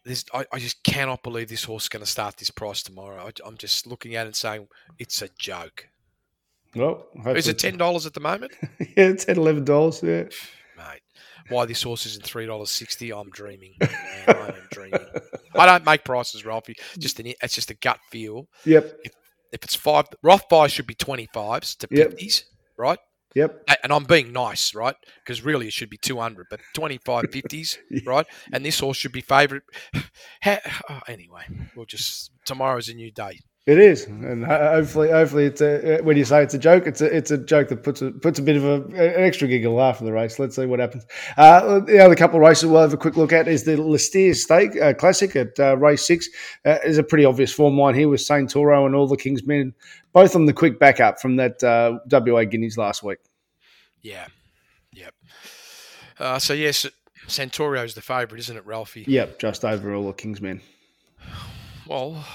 [0.06, 3.26] this, I, I, just cannot believe this horse is going to start this price tomorrow.
[3.26, 4.68] I, am just looking at it and saying
[5.00, 5.88] it's a joke.
[6.76, 7.06] Well,
[7.36, 8.54] is it ten dollars at the moment?
[8.98, 10.02] yeah, ten, eleven dollars.
[10.04, 10.24] Yeah,
[10.78, 11.02] mate.
[11.50, 13.12] Why this horse isn't three dollars sixty?
[13.12, 13.76] I'm dreaming.
[13.80, 13.90] Man,
[14.28, 15.06] I am dreaming.
[15.56, 16.76] I don't make prices, Ralphie.
[16.98, 18.48] Just an, it's just a gut feel.
[18.66, 19.00] Yep.
[19.04, 19.14] If,
[19.52, 22.60] if it's five, Rothfire should be twenty fives to fifties, yep.
[22.78, 23.00] right?
[23.36, 23.68] Yep.
[23.84, 24.96] And I'm being nice, right?
[25.24, 28.28] Because really it should be 200, but 25 50s, right?
[28.52, 29.64] And this horse should be favourite.
[30.46, 31.44] oh, anyway,
[31.76, 33.40] we'll just, tomorrow's a new day.
[33.66, 37.06] It is, and hopefully, hopefully, it's a, when you say it's a joke, it's a
[37.06, 40.02] it's a joke that puts a puts a bit of a, an extra giggle laugh
[40.02, 40.38] in the race.
[40.38, 41.06] Let's see what happens.
[41.38, 43.98] Uh, the other couple of races we'll have a quick look at is the Lee
[43.98, 46.28] Steere Stake uh, Classic at uh, race six.
[46.66, 49.46] Uh, is a pretty obvious form line here with Saint Toro and all the King's
[49.48, 49.74] Men,
[50.12, 53.20] both on the quick backup from that uh, WA Guineas last week.
[54.02, 54.28] Yeah,
[54.92, 55.14] yep.
[56.20, 56.86] Uh, so yes,
[57.28, 59.06] Santoro is the favourite, isn't it, Ralphie?
[59.08, 60.60] Yep, just over all the King's Men.
[61.88, 62.26] Well,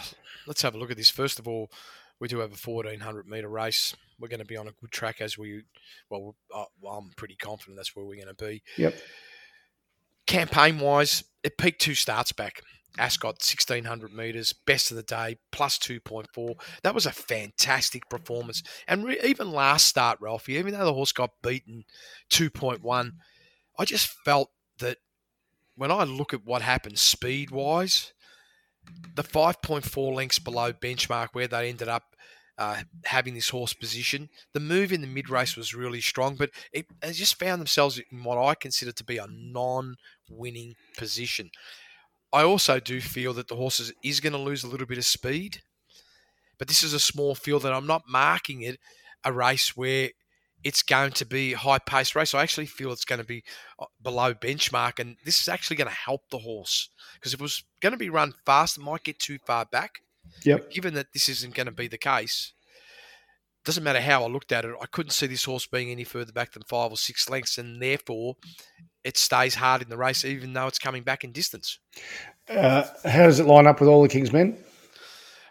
[0.49, 1.11] let's have a look at this.
[1.11, 1.71] First of all,
[2.21, 3.95] we do have a 1400 metre race.
[4.19, 5.63] We're going to be on a good track as we,
[6.11, 6.35] well,
[6.91, 8.63] I'm pretty confident that's where we're going to be.
[8.77, 8.95] Yep.
[10.27, 12.63] Campaign wise, it peaked two starts back.
[12.99, 16.55] Ascot 1600 metres, best of the day, plus 2.4.
[16.83, 18.63] That was a fantastic performance.
[18.89, 21.85] And re- even last start, Ralphie, even though the horse got beaten
[22.31, 23.13] 2.1,
[23.79, 24.99] I just felt that
[25.77, 28.13] when I look at what happened speed wise,
[29.15, 32.15] the 5.4 lengths below benchmark where they ended up
[32.59, 34.29] uh, having this horse position.
[34.53, 38.01] The move in the mid race was really strong, but it, they just found themselves
[38.11, 39.97] in what I consider to be a non
[40.29, 41.51] winning position.
[42.33, 44.99] I also do feel that the horse is, is going to lose a little bit
[44.99, 45.63] of speed,
[46.59, 48.79] but this is a small field that I'm not marking it
[49.25, 50.11] a race where
[50.65, 52.35] it's going to be high paced race.
[52.35, 53.45] I actually feel it's going to be
[53.79, 57.43] uh, below benchmark, and this is actually going to help the horse because if it
[57.43, 60.01] was going to be run fast, it might get too far back.
[60.45, 60.59] Yep.
[60.59, 62.53] But given that this isn't going to be the case,
[63.65, 66.33] doesn't matter how I looked at it, I couldn't see this horse being any further
[66.33, 68.37] back than five or six lengths, and therefore
[69.05, 71.79] it stays hard in the race, even though it's coming back in distance.
[72.49, 74.57] Uh, how does it line up with all the King's men?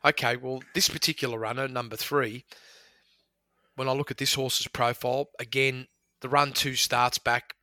[0.06, 2.46] Okay, well, this particular runner, number three,
[3.78, 5.88] when I look at this horse's profile, again,
[6.22, 7.54] the run two starts back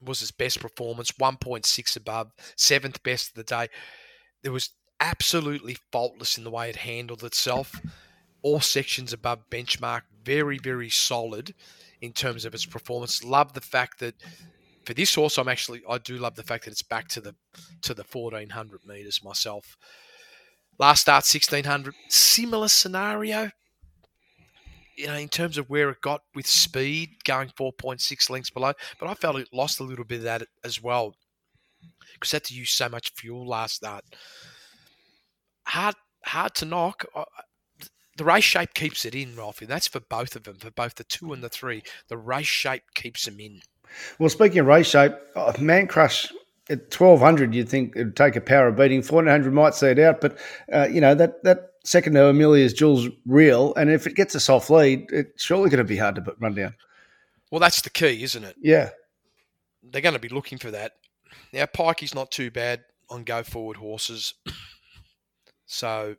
[0.00, 3.68] was his best performance, 1.6 above, seventh best of the day.
[4.44, 7.80] It was absolutely faultless in the way it handled itself.
[8.42, 11.54] All sections above benchmark, very, very solid
[12.00, 13.24] in terms of its performance.
[13.24, 14.14] Love the fact that
[14.84, 17.34] for this horse, I'm actually I do love the fact that it's back to the
[17.82, 19.76] to the 1400 meters myself.
[20.78, 23.50] Last start 1600, similar scenario.
[24.96, 29.08] You know, in terms of where it got with speed, going 4.6 lengths below, but
[29.08, 31.14] I felt it lost a little bit of that as well
[32.14, 34.04] because had to use so much fuel last start.
[35.66, 37.04] Hard, hard to knock.
[38.16, 39.66] The race shape keeps it in, Ralphie.
[39.66, 41.82] That's for both of them, for both the two and the three.
[42.08, 43.60] The race shape keeps them in.
[44.18, 46.32] Well, speaking of race shape, oh, Man Crush
[46.70, 49.02] at twelve hundred, you'd think it'd take a power of beating.
[49.02, 50.38] Fourteen hundred might see it out, but
[50.72, 54.40] uh, you know that that second to Amelia's Jules real, and if it gets a
[54.40, 56.74] soft lead, it's surely going to be hard to run down.
[57.50, 58.56] Well, that's the key, isn't it?
[58.60, 58.90] Yeah,
[59.82, 60.92] they're going to be looking for that.
[61.52, 64.34] Now, Pikey's not too bad on go forward horses,
[65.66, 66.16] so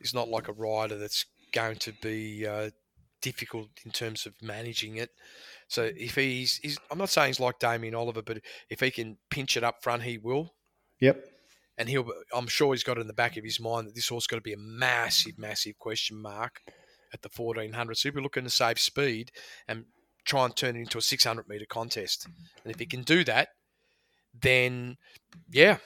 [0.00, 2.70] he's not like a rider that's going to be uh,
[3.22, 5.10] difficult in terms of managing it.
[5.68, 9.18] So if he's, he's, I'm not saying he's like Damien Oliver, but if he can
[9.30, 10.54] pinch it up front, he will.
[11.00, 11.24] Yep.
[11.78, 14.08] And he'll, I'm sure he's got it in the back of his mind that this
[14.08, 16.60] horse got to be a massive, massive question mark
[17.14, 17.96] at the 1400.
[17.96, 19.30] So he'll be looking to save speed
[19.66, 19.84] and
[20.24, 22.26] try and turn it into a 600 meter contest.
[22.64, 23.48] And if he can do that,
[24.38, 24.96] then
[25.50, 25.78] yeah,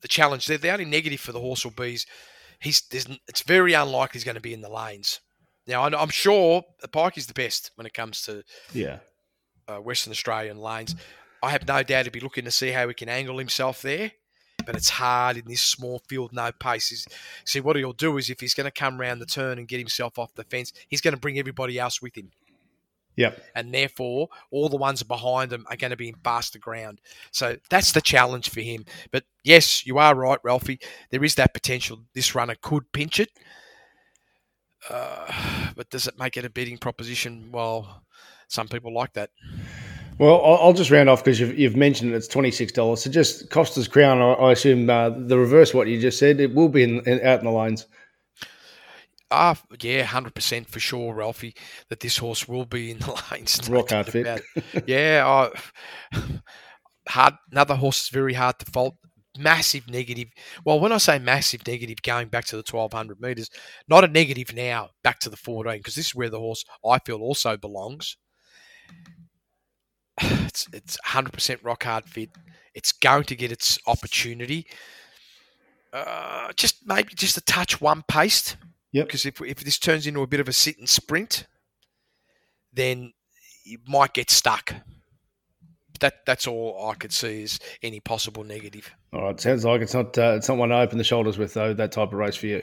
[0.00, 0.46] the challenge.
[0.46, 1.98] The, the only negative for the horse will be
[2.60, 5.20] he's it's very unlikely he's going to be in the lanes.
[5.66, 8.42] Now I'm sure the Pike is the best when it comes to
[8.72, 8.98] yeah
[9.68, 10.94] uh, Western Australian lanes.
[11.42, 14.12] I have no doubt he'll be looking to see how he can angle himself there,
[14.66, 16.88] but it's hard in this small field, no pace.
[16.88, 17.06] He's,
[17.44, 19.78] see what he'll do is if he's going to come round the turn and get
[19.78, 22.32] himself off the fence, he's going to bring everybody else with him.
[23.16, 23.42] Yep.
[23.54, 27.00] And therefore, all the ones behind him are going to be in faster ground.
[27.30, 28.84] So that's the challenge for him.
[29.10, 30.80] But yes, you are right, Ralphie.
[31.10, 33.30] There is that potential this runner could pinch it.
[34.90, 37.48] Uh, but does it make it a betting proposition?
[37.50, 38.04] Well,
[38.48, 39.30] some people like that.
[40.18, 43.02] Well, I'll just round off because you've, you've, mentioned it's twenty six dollars.
[43.02, 46.40] So just Costa's Crown, I, assume uh, the reverse what you just said.
[46.40, 47.86] It will be in, in, out in the lanes.
[49.30, 51.54] Ah, uh, yeah, hundred percent for sure, Ralphie.
[51.90, 53.68] That this horse will be in the lanes.
[53.68, 54.40] Rock hard fit.
[54.86, 55.50] yeah,
[57.08, 57.34] hard.
[57.52, 58.96] Another horse is very hard to fault.
[59.38, 60.28] Massive negative.
[60.64, 63.50] Well, when I say massive negative, going back to the twelve hundred meters,
[63.86, 64.88] not a negative now.
[65.04, 68.16] Back to the fourteen because this is where the horse I feel also belongs.
[70.46, 72.30] It's it's hundred percent rock hard fit.
[72.74, 74.66] It's going to get its opportunity.
[75.92, 78.56] Uh, just maybe just a touch one paced
[78.96, 79.06] Yep.
[79.08, 81.46] Because if, if this turns into a bit of a sit and sprint,
[82.72, 83.12] then
[83.62, 84.74] you might get stuck.
[86.00, 88.90] That that's all I could see is any possible negative.
[89.12, 91.52] All right, sounds like it's not uh, it's not one to open the shoulders with
[91.52, 91.74] though.
[91.74, 92.62] That type of race for you.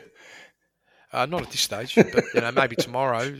[1.11, 3.35] Uh, not at this stage, but you know maybe tomorrow.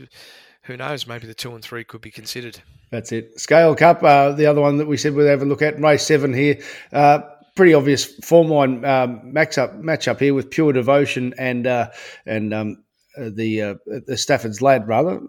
[0.64, 1.06] Who knows?
[1.06, 2.60] Maybe the two and three could be considered.
[2.90, 3.38] That's it.
[3.40, 5.80] Scale Cup, uh, the other one that we said we'd have a look at.
[5.80, 6.60] Race seven here.
[6.92, 7.20] Uh,
[7.54, 11.90] pretty obvious form line um, match up match up here with Pure Devotion and uh,
[12.26, 12.84] and um,
[13.16, 13.74] uh, the uh,
[14.06, 15.20] the Stafford's lad rather.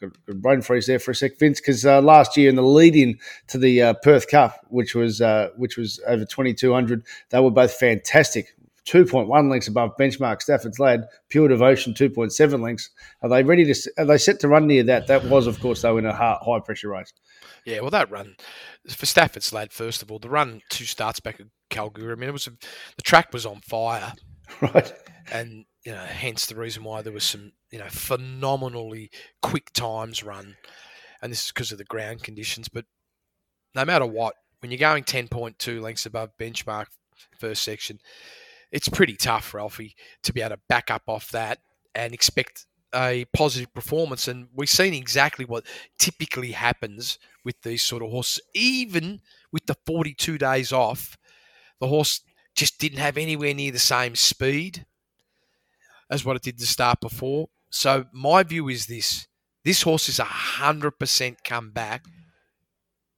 [0.00, 2.62] Got a brain freeze there for a sec, Vince, because uh, last year in the
[2.62, 6.72] lead in to the uh, Perth Cup, which was uh, which was over twenty two
[6.72, 8.54] hundred, they were both fantastic.
[8.86, 10.42] 2.1 lengths above benchmark.
[10.42, 12.90] Stafford's Lad, Pure Devotion, 2.7 lengths.
[13.22, 13.92] Are they ready to?
[13.98, 15.06] Are they set to run near that?
[15.06, 17.12] That was, of course, though, in a high pressure race.
[17.64, 18.34] Yeah, well, that run
[18.88, 22.12] for Stafford's Lad, first of all, the run two starts back at Kalgoorlie.
[22.12, 22.50] I mean, it was a,
[22.96, 24.12] the track was on fire,
[24.60, 24.92] right?
[25.30, 29.10] And you know, hence the reason why there was some you know phenomenally
[29.42, 30.56] quick times run,
[31.20, 32.68] and this is because of the ground conditions.
[32.68, 32.86] But
[33.74, 36.86] no matter what, when you're going 10.2 lengths above benchmark
[37.38, 38.00] first section,
[38.72, 41.58] it's pretty tough, Ralphie, to be able to back up off that
[41.94, 44.26] and expect a positive performance.
[44.26, 45.64] And we've seen exactly what
[45.98, 48.42] typically happens with these sort of horses.
[48.54, 49.20] Even
[49.52, 51.16] with the 42 days off,
[51.80, 52.22] the horse
[52.54, 54.86] just didn't have anywhere near the same speed
[56.10, 57.48] as what it did to start before.
[57.70, 59.26] So my view is this:
[59.64, 62.04] this horse is hundred percent come back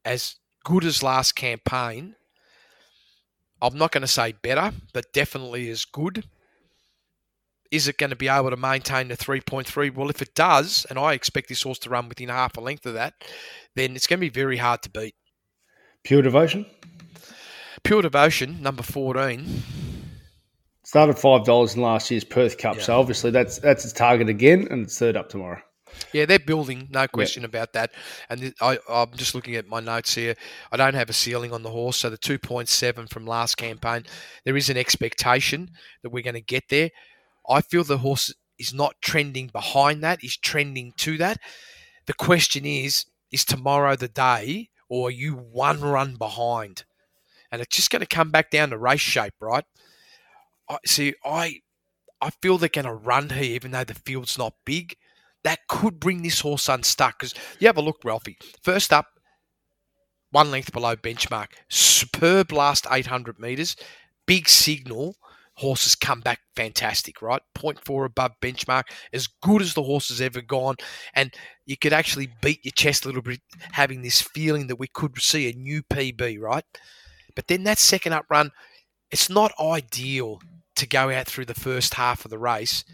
[0.05, 2.14] as good as last campaign.
[3.64, 6.24] I'm not going to say better, but definitely as good.
[7.70, 9.94] Is it going to be able to maintain the 3.3?
[9.94, 12.85] Well, if it does, and I expect this horse to run within half a length
[12.85, 13.14] of that,
[13.74, 15.14] then it's going to be very hard to beat.
[16.05, 16.66] Pure Devotion?
[17.85, 19.62] Pure Devotion, number 14.
[20.83, 22.83] Started five dollars in last year's Perth Cup, yeah.
[22.83, 25.59] so obviously that's that's its target again, and it's third up tomorrow.
[26.12, 27.48] Yeah, they're building, no question yeah.
[27.48, 27.92] about that.
[28.31, 30.37] And I, am just looking at my notes here.
[30.71, 34.04] I don't have a ceiling on the horse, so the 2.7 from last campaign,
[34.44, 35.71] there is an expectation
[36.02, 36.90] that we're going to get there.
[37.48, 41.38] I feel the horse is not trending behind that; is trending to that.
[42.06, 46.85] The question is: Is tomorrow the day, or are you one run behind?
[47.50, 49.64] And it's just going to come back down to race shape, right?
[50.69, 51.14] I see.
[51.25, 51.60] I
[52.21, 54.96] I feel they're going to run here, even though the field's not big.
[55.45, 57.19] That could bring this horse unstuck.
[57.19, 58.38] Because you have a look, Ralphie.
[58.63, 59.07] First up,
[60.31, 61.49] one length below benchmark.
[61.69, 63.77] Superb last 800 metres.
[64.27, 65.15] Big signal.
[65.57, 67.40] Horses come back fantastic, right?
[67.57, 68.83] 0.4 above benchmark,
[69.13, 70.75] as good as the horse has ever gone.
[71.15, 71.33] And
[71.65, 73.40] you could actually beat your chest a little bit,
[73.71, 76.65] having this feeling that we could see a new PB, right?
[77.37, 78.51] But then that second up run,
[79.13, 80.40] it's not ideal
[80.75, 82.85] to go out through the first half of the race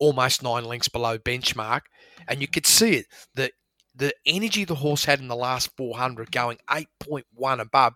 [0.00, 1.82] almost nine lengths below benchmark.
[2.26, 3.06] And you could see it.
[3.34, 3.50] The
[3.94, 7.94] the energy the horse had in the last 400 going 8.1 above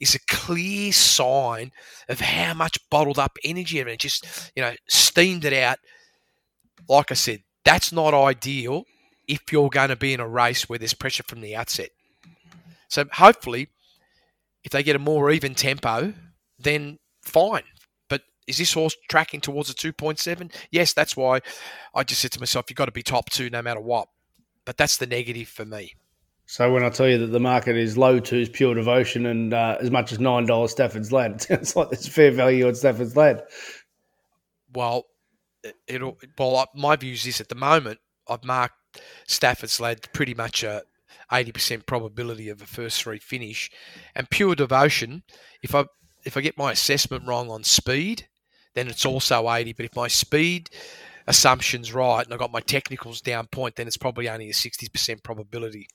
[0.00, 1.72] is a clear sign
[2.08, 5.78] of how much bottled up energy and it just you know steamed it out
[6.88, 8.84] like i said that's not ideal
[9.28, 11.90] if you're going to be in a race where there's pressure from the outset
[12.88, 13.68] so hopefully
[14.64, 16.14] if they get a more even tempo
[16.58, 17.64] then fine
[18.46, 21.40] is this horse tracking towards a 2.7 yes that's why
[21.94, 24.08] i just said to myself you've got to be top two no matter what
[24.64, 25.94] but that's the negative for me.
[26.46, 29.78] So when I tell you that the market is low twos pure devotion and uh,
[29.80, 33.16] as much as nine dollars Stafford's Lad, it sounds like there's fair value on Stafford's
[33.16, 33.42] Lad.
[34.74, 35.06] Well,
[35.86, 36.18] it'll.
[36.38, 38.74] Well, my view is this: at the moment, I've marked
[39.26, 40.82] Stafford's Lad pretty much a
[41.32, 43.70] eighty percent probability of a first three finish,
[44.14, 45.22] and pure devotion.
[45.62, 45.86] If I
[46.24, 48.28] if I get my assessment wrong on speed,
[48.74, 49.72] then it's also eighty.
[49.72, 50.70] But if my speed
[51.26, 55.22] assumptions right and I got my technicals down point, then it's probably only a 60%
[55.22, 55.86] probability.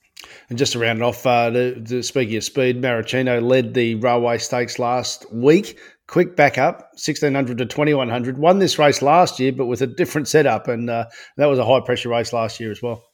[0.48, 3.94] And just to round it off, uh, the, the, speaking of speed, Maricino led the
[3.96, 5.78] Railway Stakes last week.
[6.06, 8.38] Quick backup, 1600 to 2100.
[8.38, 10.66] Won this race last year, but with a different setup.
[10.66, 11.06] And uh,
[11.36, 13.04] that was a high pressure race last year as well.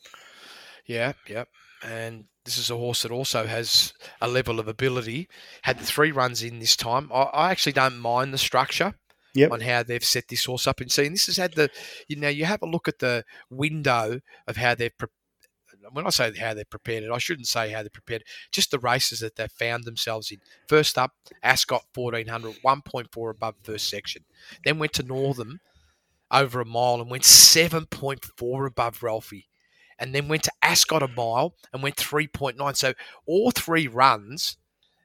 [0.86, 1.44] Yeah, yeah.
[1.84, 5.28] And this is a horse that also has a level of ability.
[5.62, 7.10] Had the three runs in this time.
[7.12, 8.94] I, I actually don't mind the structure
[9.34, 9.50] yep.
[9.50, 10.80] on how they've set this horse up.
[10.80, 11.70] And see, and this has had the,
[12.08, 15.08] you know, you have a look at the window of how they've, pre-
[15.92, 18.78] when I say how they're prepared it, I shouldn't say how they're prepared just the
[18.78, 20.38] races that they've found themselves in.
[20.68, 21.12] First up,
[21.42, 24.24] Ascot 1400, 1.4 above first section.
[24.64, 25.60] Then went to Northam
[26.30, 29.46] over a mile and went 7.4 above Ralphie.
[29.98, 32.76] And then went to Ascot a mile and went 3.9.
[32.76, 32.94] So
[33.26, 34.56] all three runs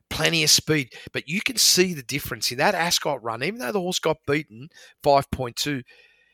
[0.09, 0.93] plenty of speed.
[1.13, 4.17] But you can see the difference in that Ascot run, even though the horse got
[4.27, 4.69] beaten
[5.03, 5.83] 5.2,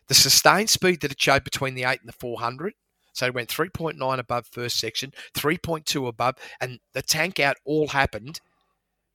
[0.08, 2.74] the sustained speed that it showed between the 8 and the 400.
[3.14, 8.42] So it went 3.9 above first section, 3.2 above, and the tank out all happened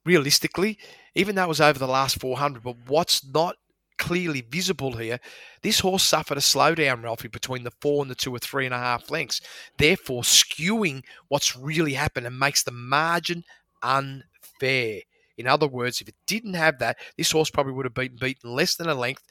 [0.06, 0.78] realistically,
[1.14, 2.62] even though it was over the last 400.
[2.62, 3.56] But what's not
[3.98, 5.18] clearly visible here,
[5.62, 8.74] this horse suffered a slowdown, Ralphie, between the four and the two or three and
[8.74, 9.42] a half lengths,
[9.76, 13.44] therefore skewing what's really happened and makes the margin
[13.82, 14.24] un
[14.60, 15.00] fair.
[15.36, 18.50] In other words, if it didn't have that, this horse probably would have been beaten
[18.54, 19.22] less than a length,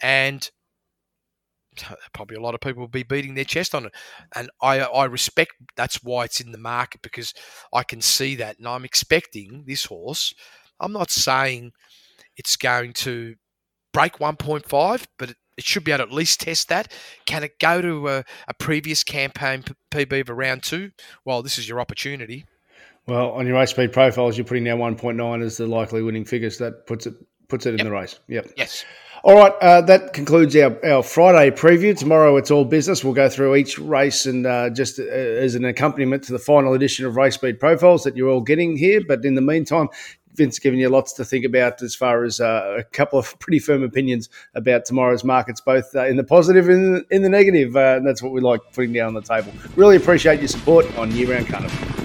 [0.00, 0.50] and
[2.12, 3.92] probably a lot of people will be beating their chest on it.
[4.34, 7.34] And I, I respect that's why it's in the market because
[7.72, 10.34] I can see that, and I'm expecting this horse.
[10.80, 11.72] I'm not saying
[12.36, 13.34] it's going to
[13.92, 16.90] break 1.5, but it, should be able to at least test that.
[17.26, 20.92] Can it go to a, a previous campaign PB of around two?
[21.26, 22.46] Well, this is your opportunity.
[23.10, 26.58] Well, on your race speed profiles, you're putting down 1.9 as the likely winning figures.
[26.58, 27.14] That puts it
[27.48, 27.80] puts it yep.
[27.80, 28.20] in the race.
[28.28, 28.52] Yep.
[28.56, 28.84] Yes.
[29.24, 31.98] All right, uh, that concludes our, our Friday preview.
[31.98, 33.02] Tomorrow it's all business.
[33.02, 36.72] We'll go through each race and uh, just uh, as an accompaniment to the final
[36.72, 39.00] edition of Race Speed Profiles that you're all getting here.
[39.06, 39.88] But in the meantime,
[40.36, 43.58] Vince giving you lots to think about as far as uh, a couple of pretty
[43.58, 47.74] firm opinions about tomorrow's markets, both uh, in the positive and in the negative.
[47.74, 49.52] Uh, and that's what we like putting down on the table.
[49.74, 51.99] Really appreciate your support on Year Round Carnival.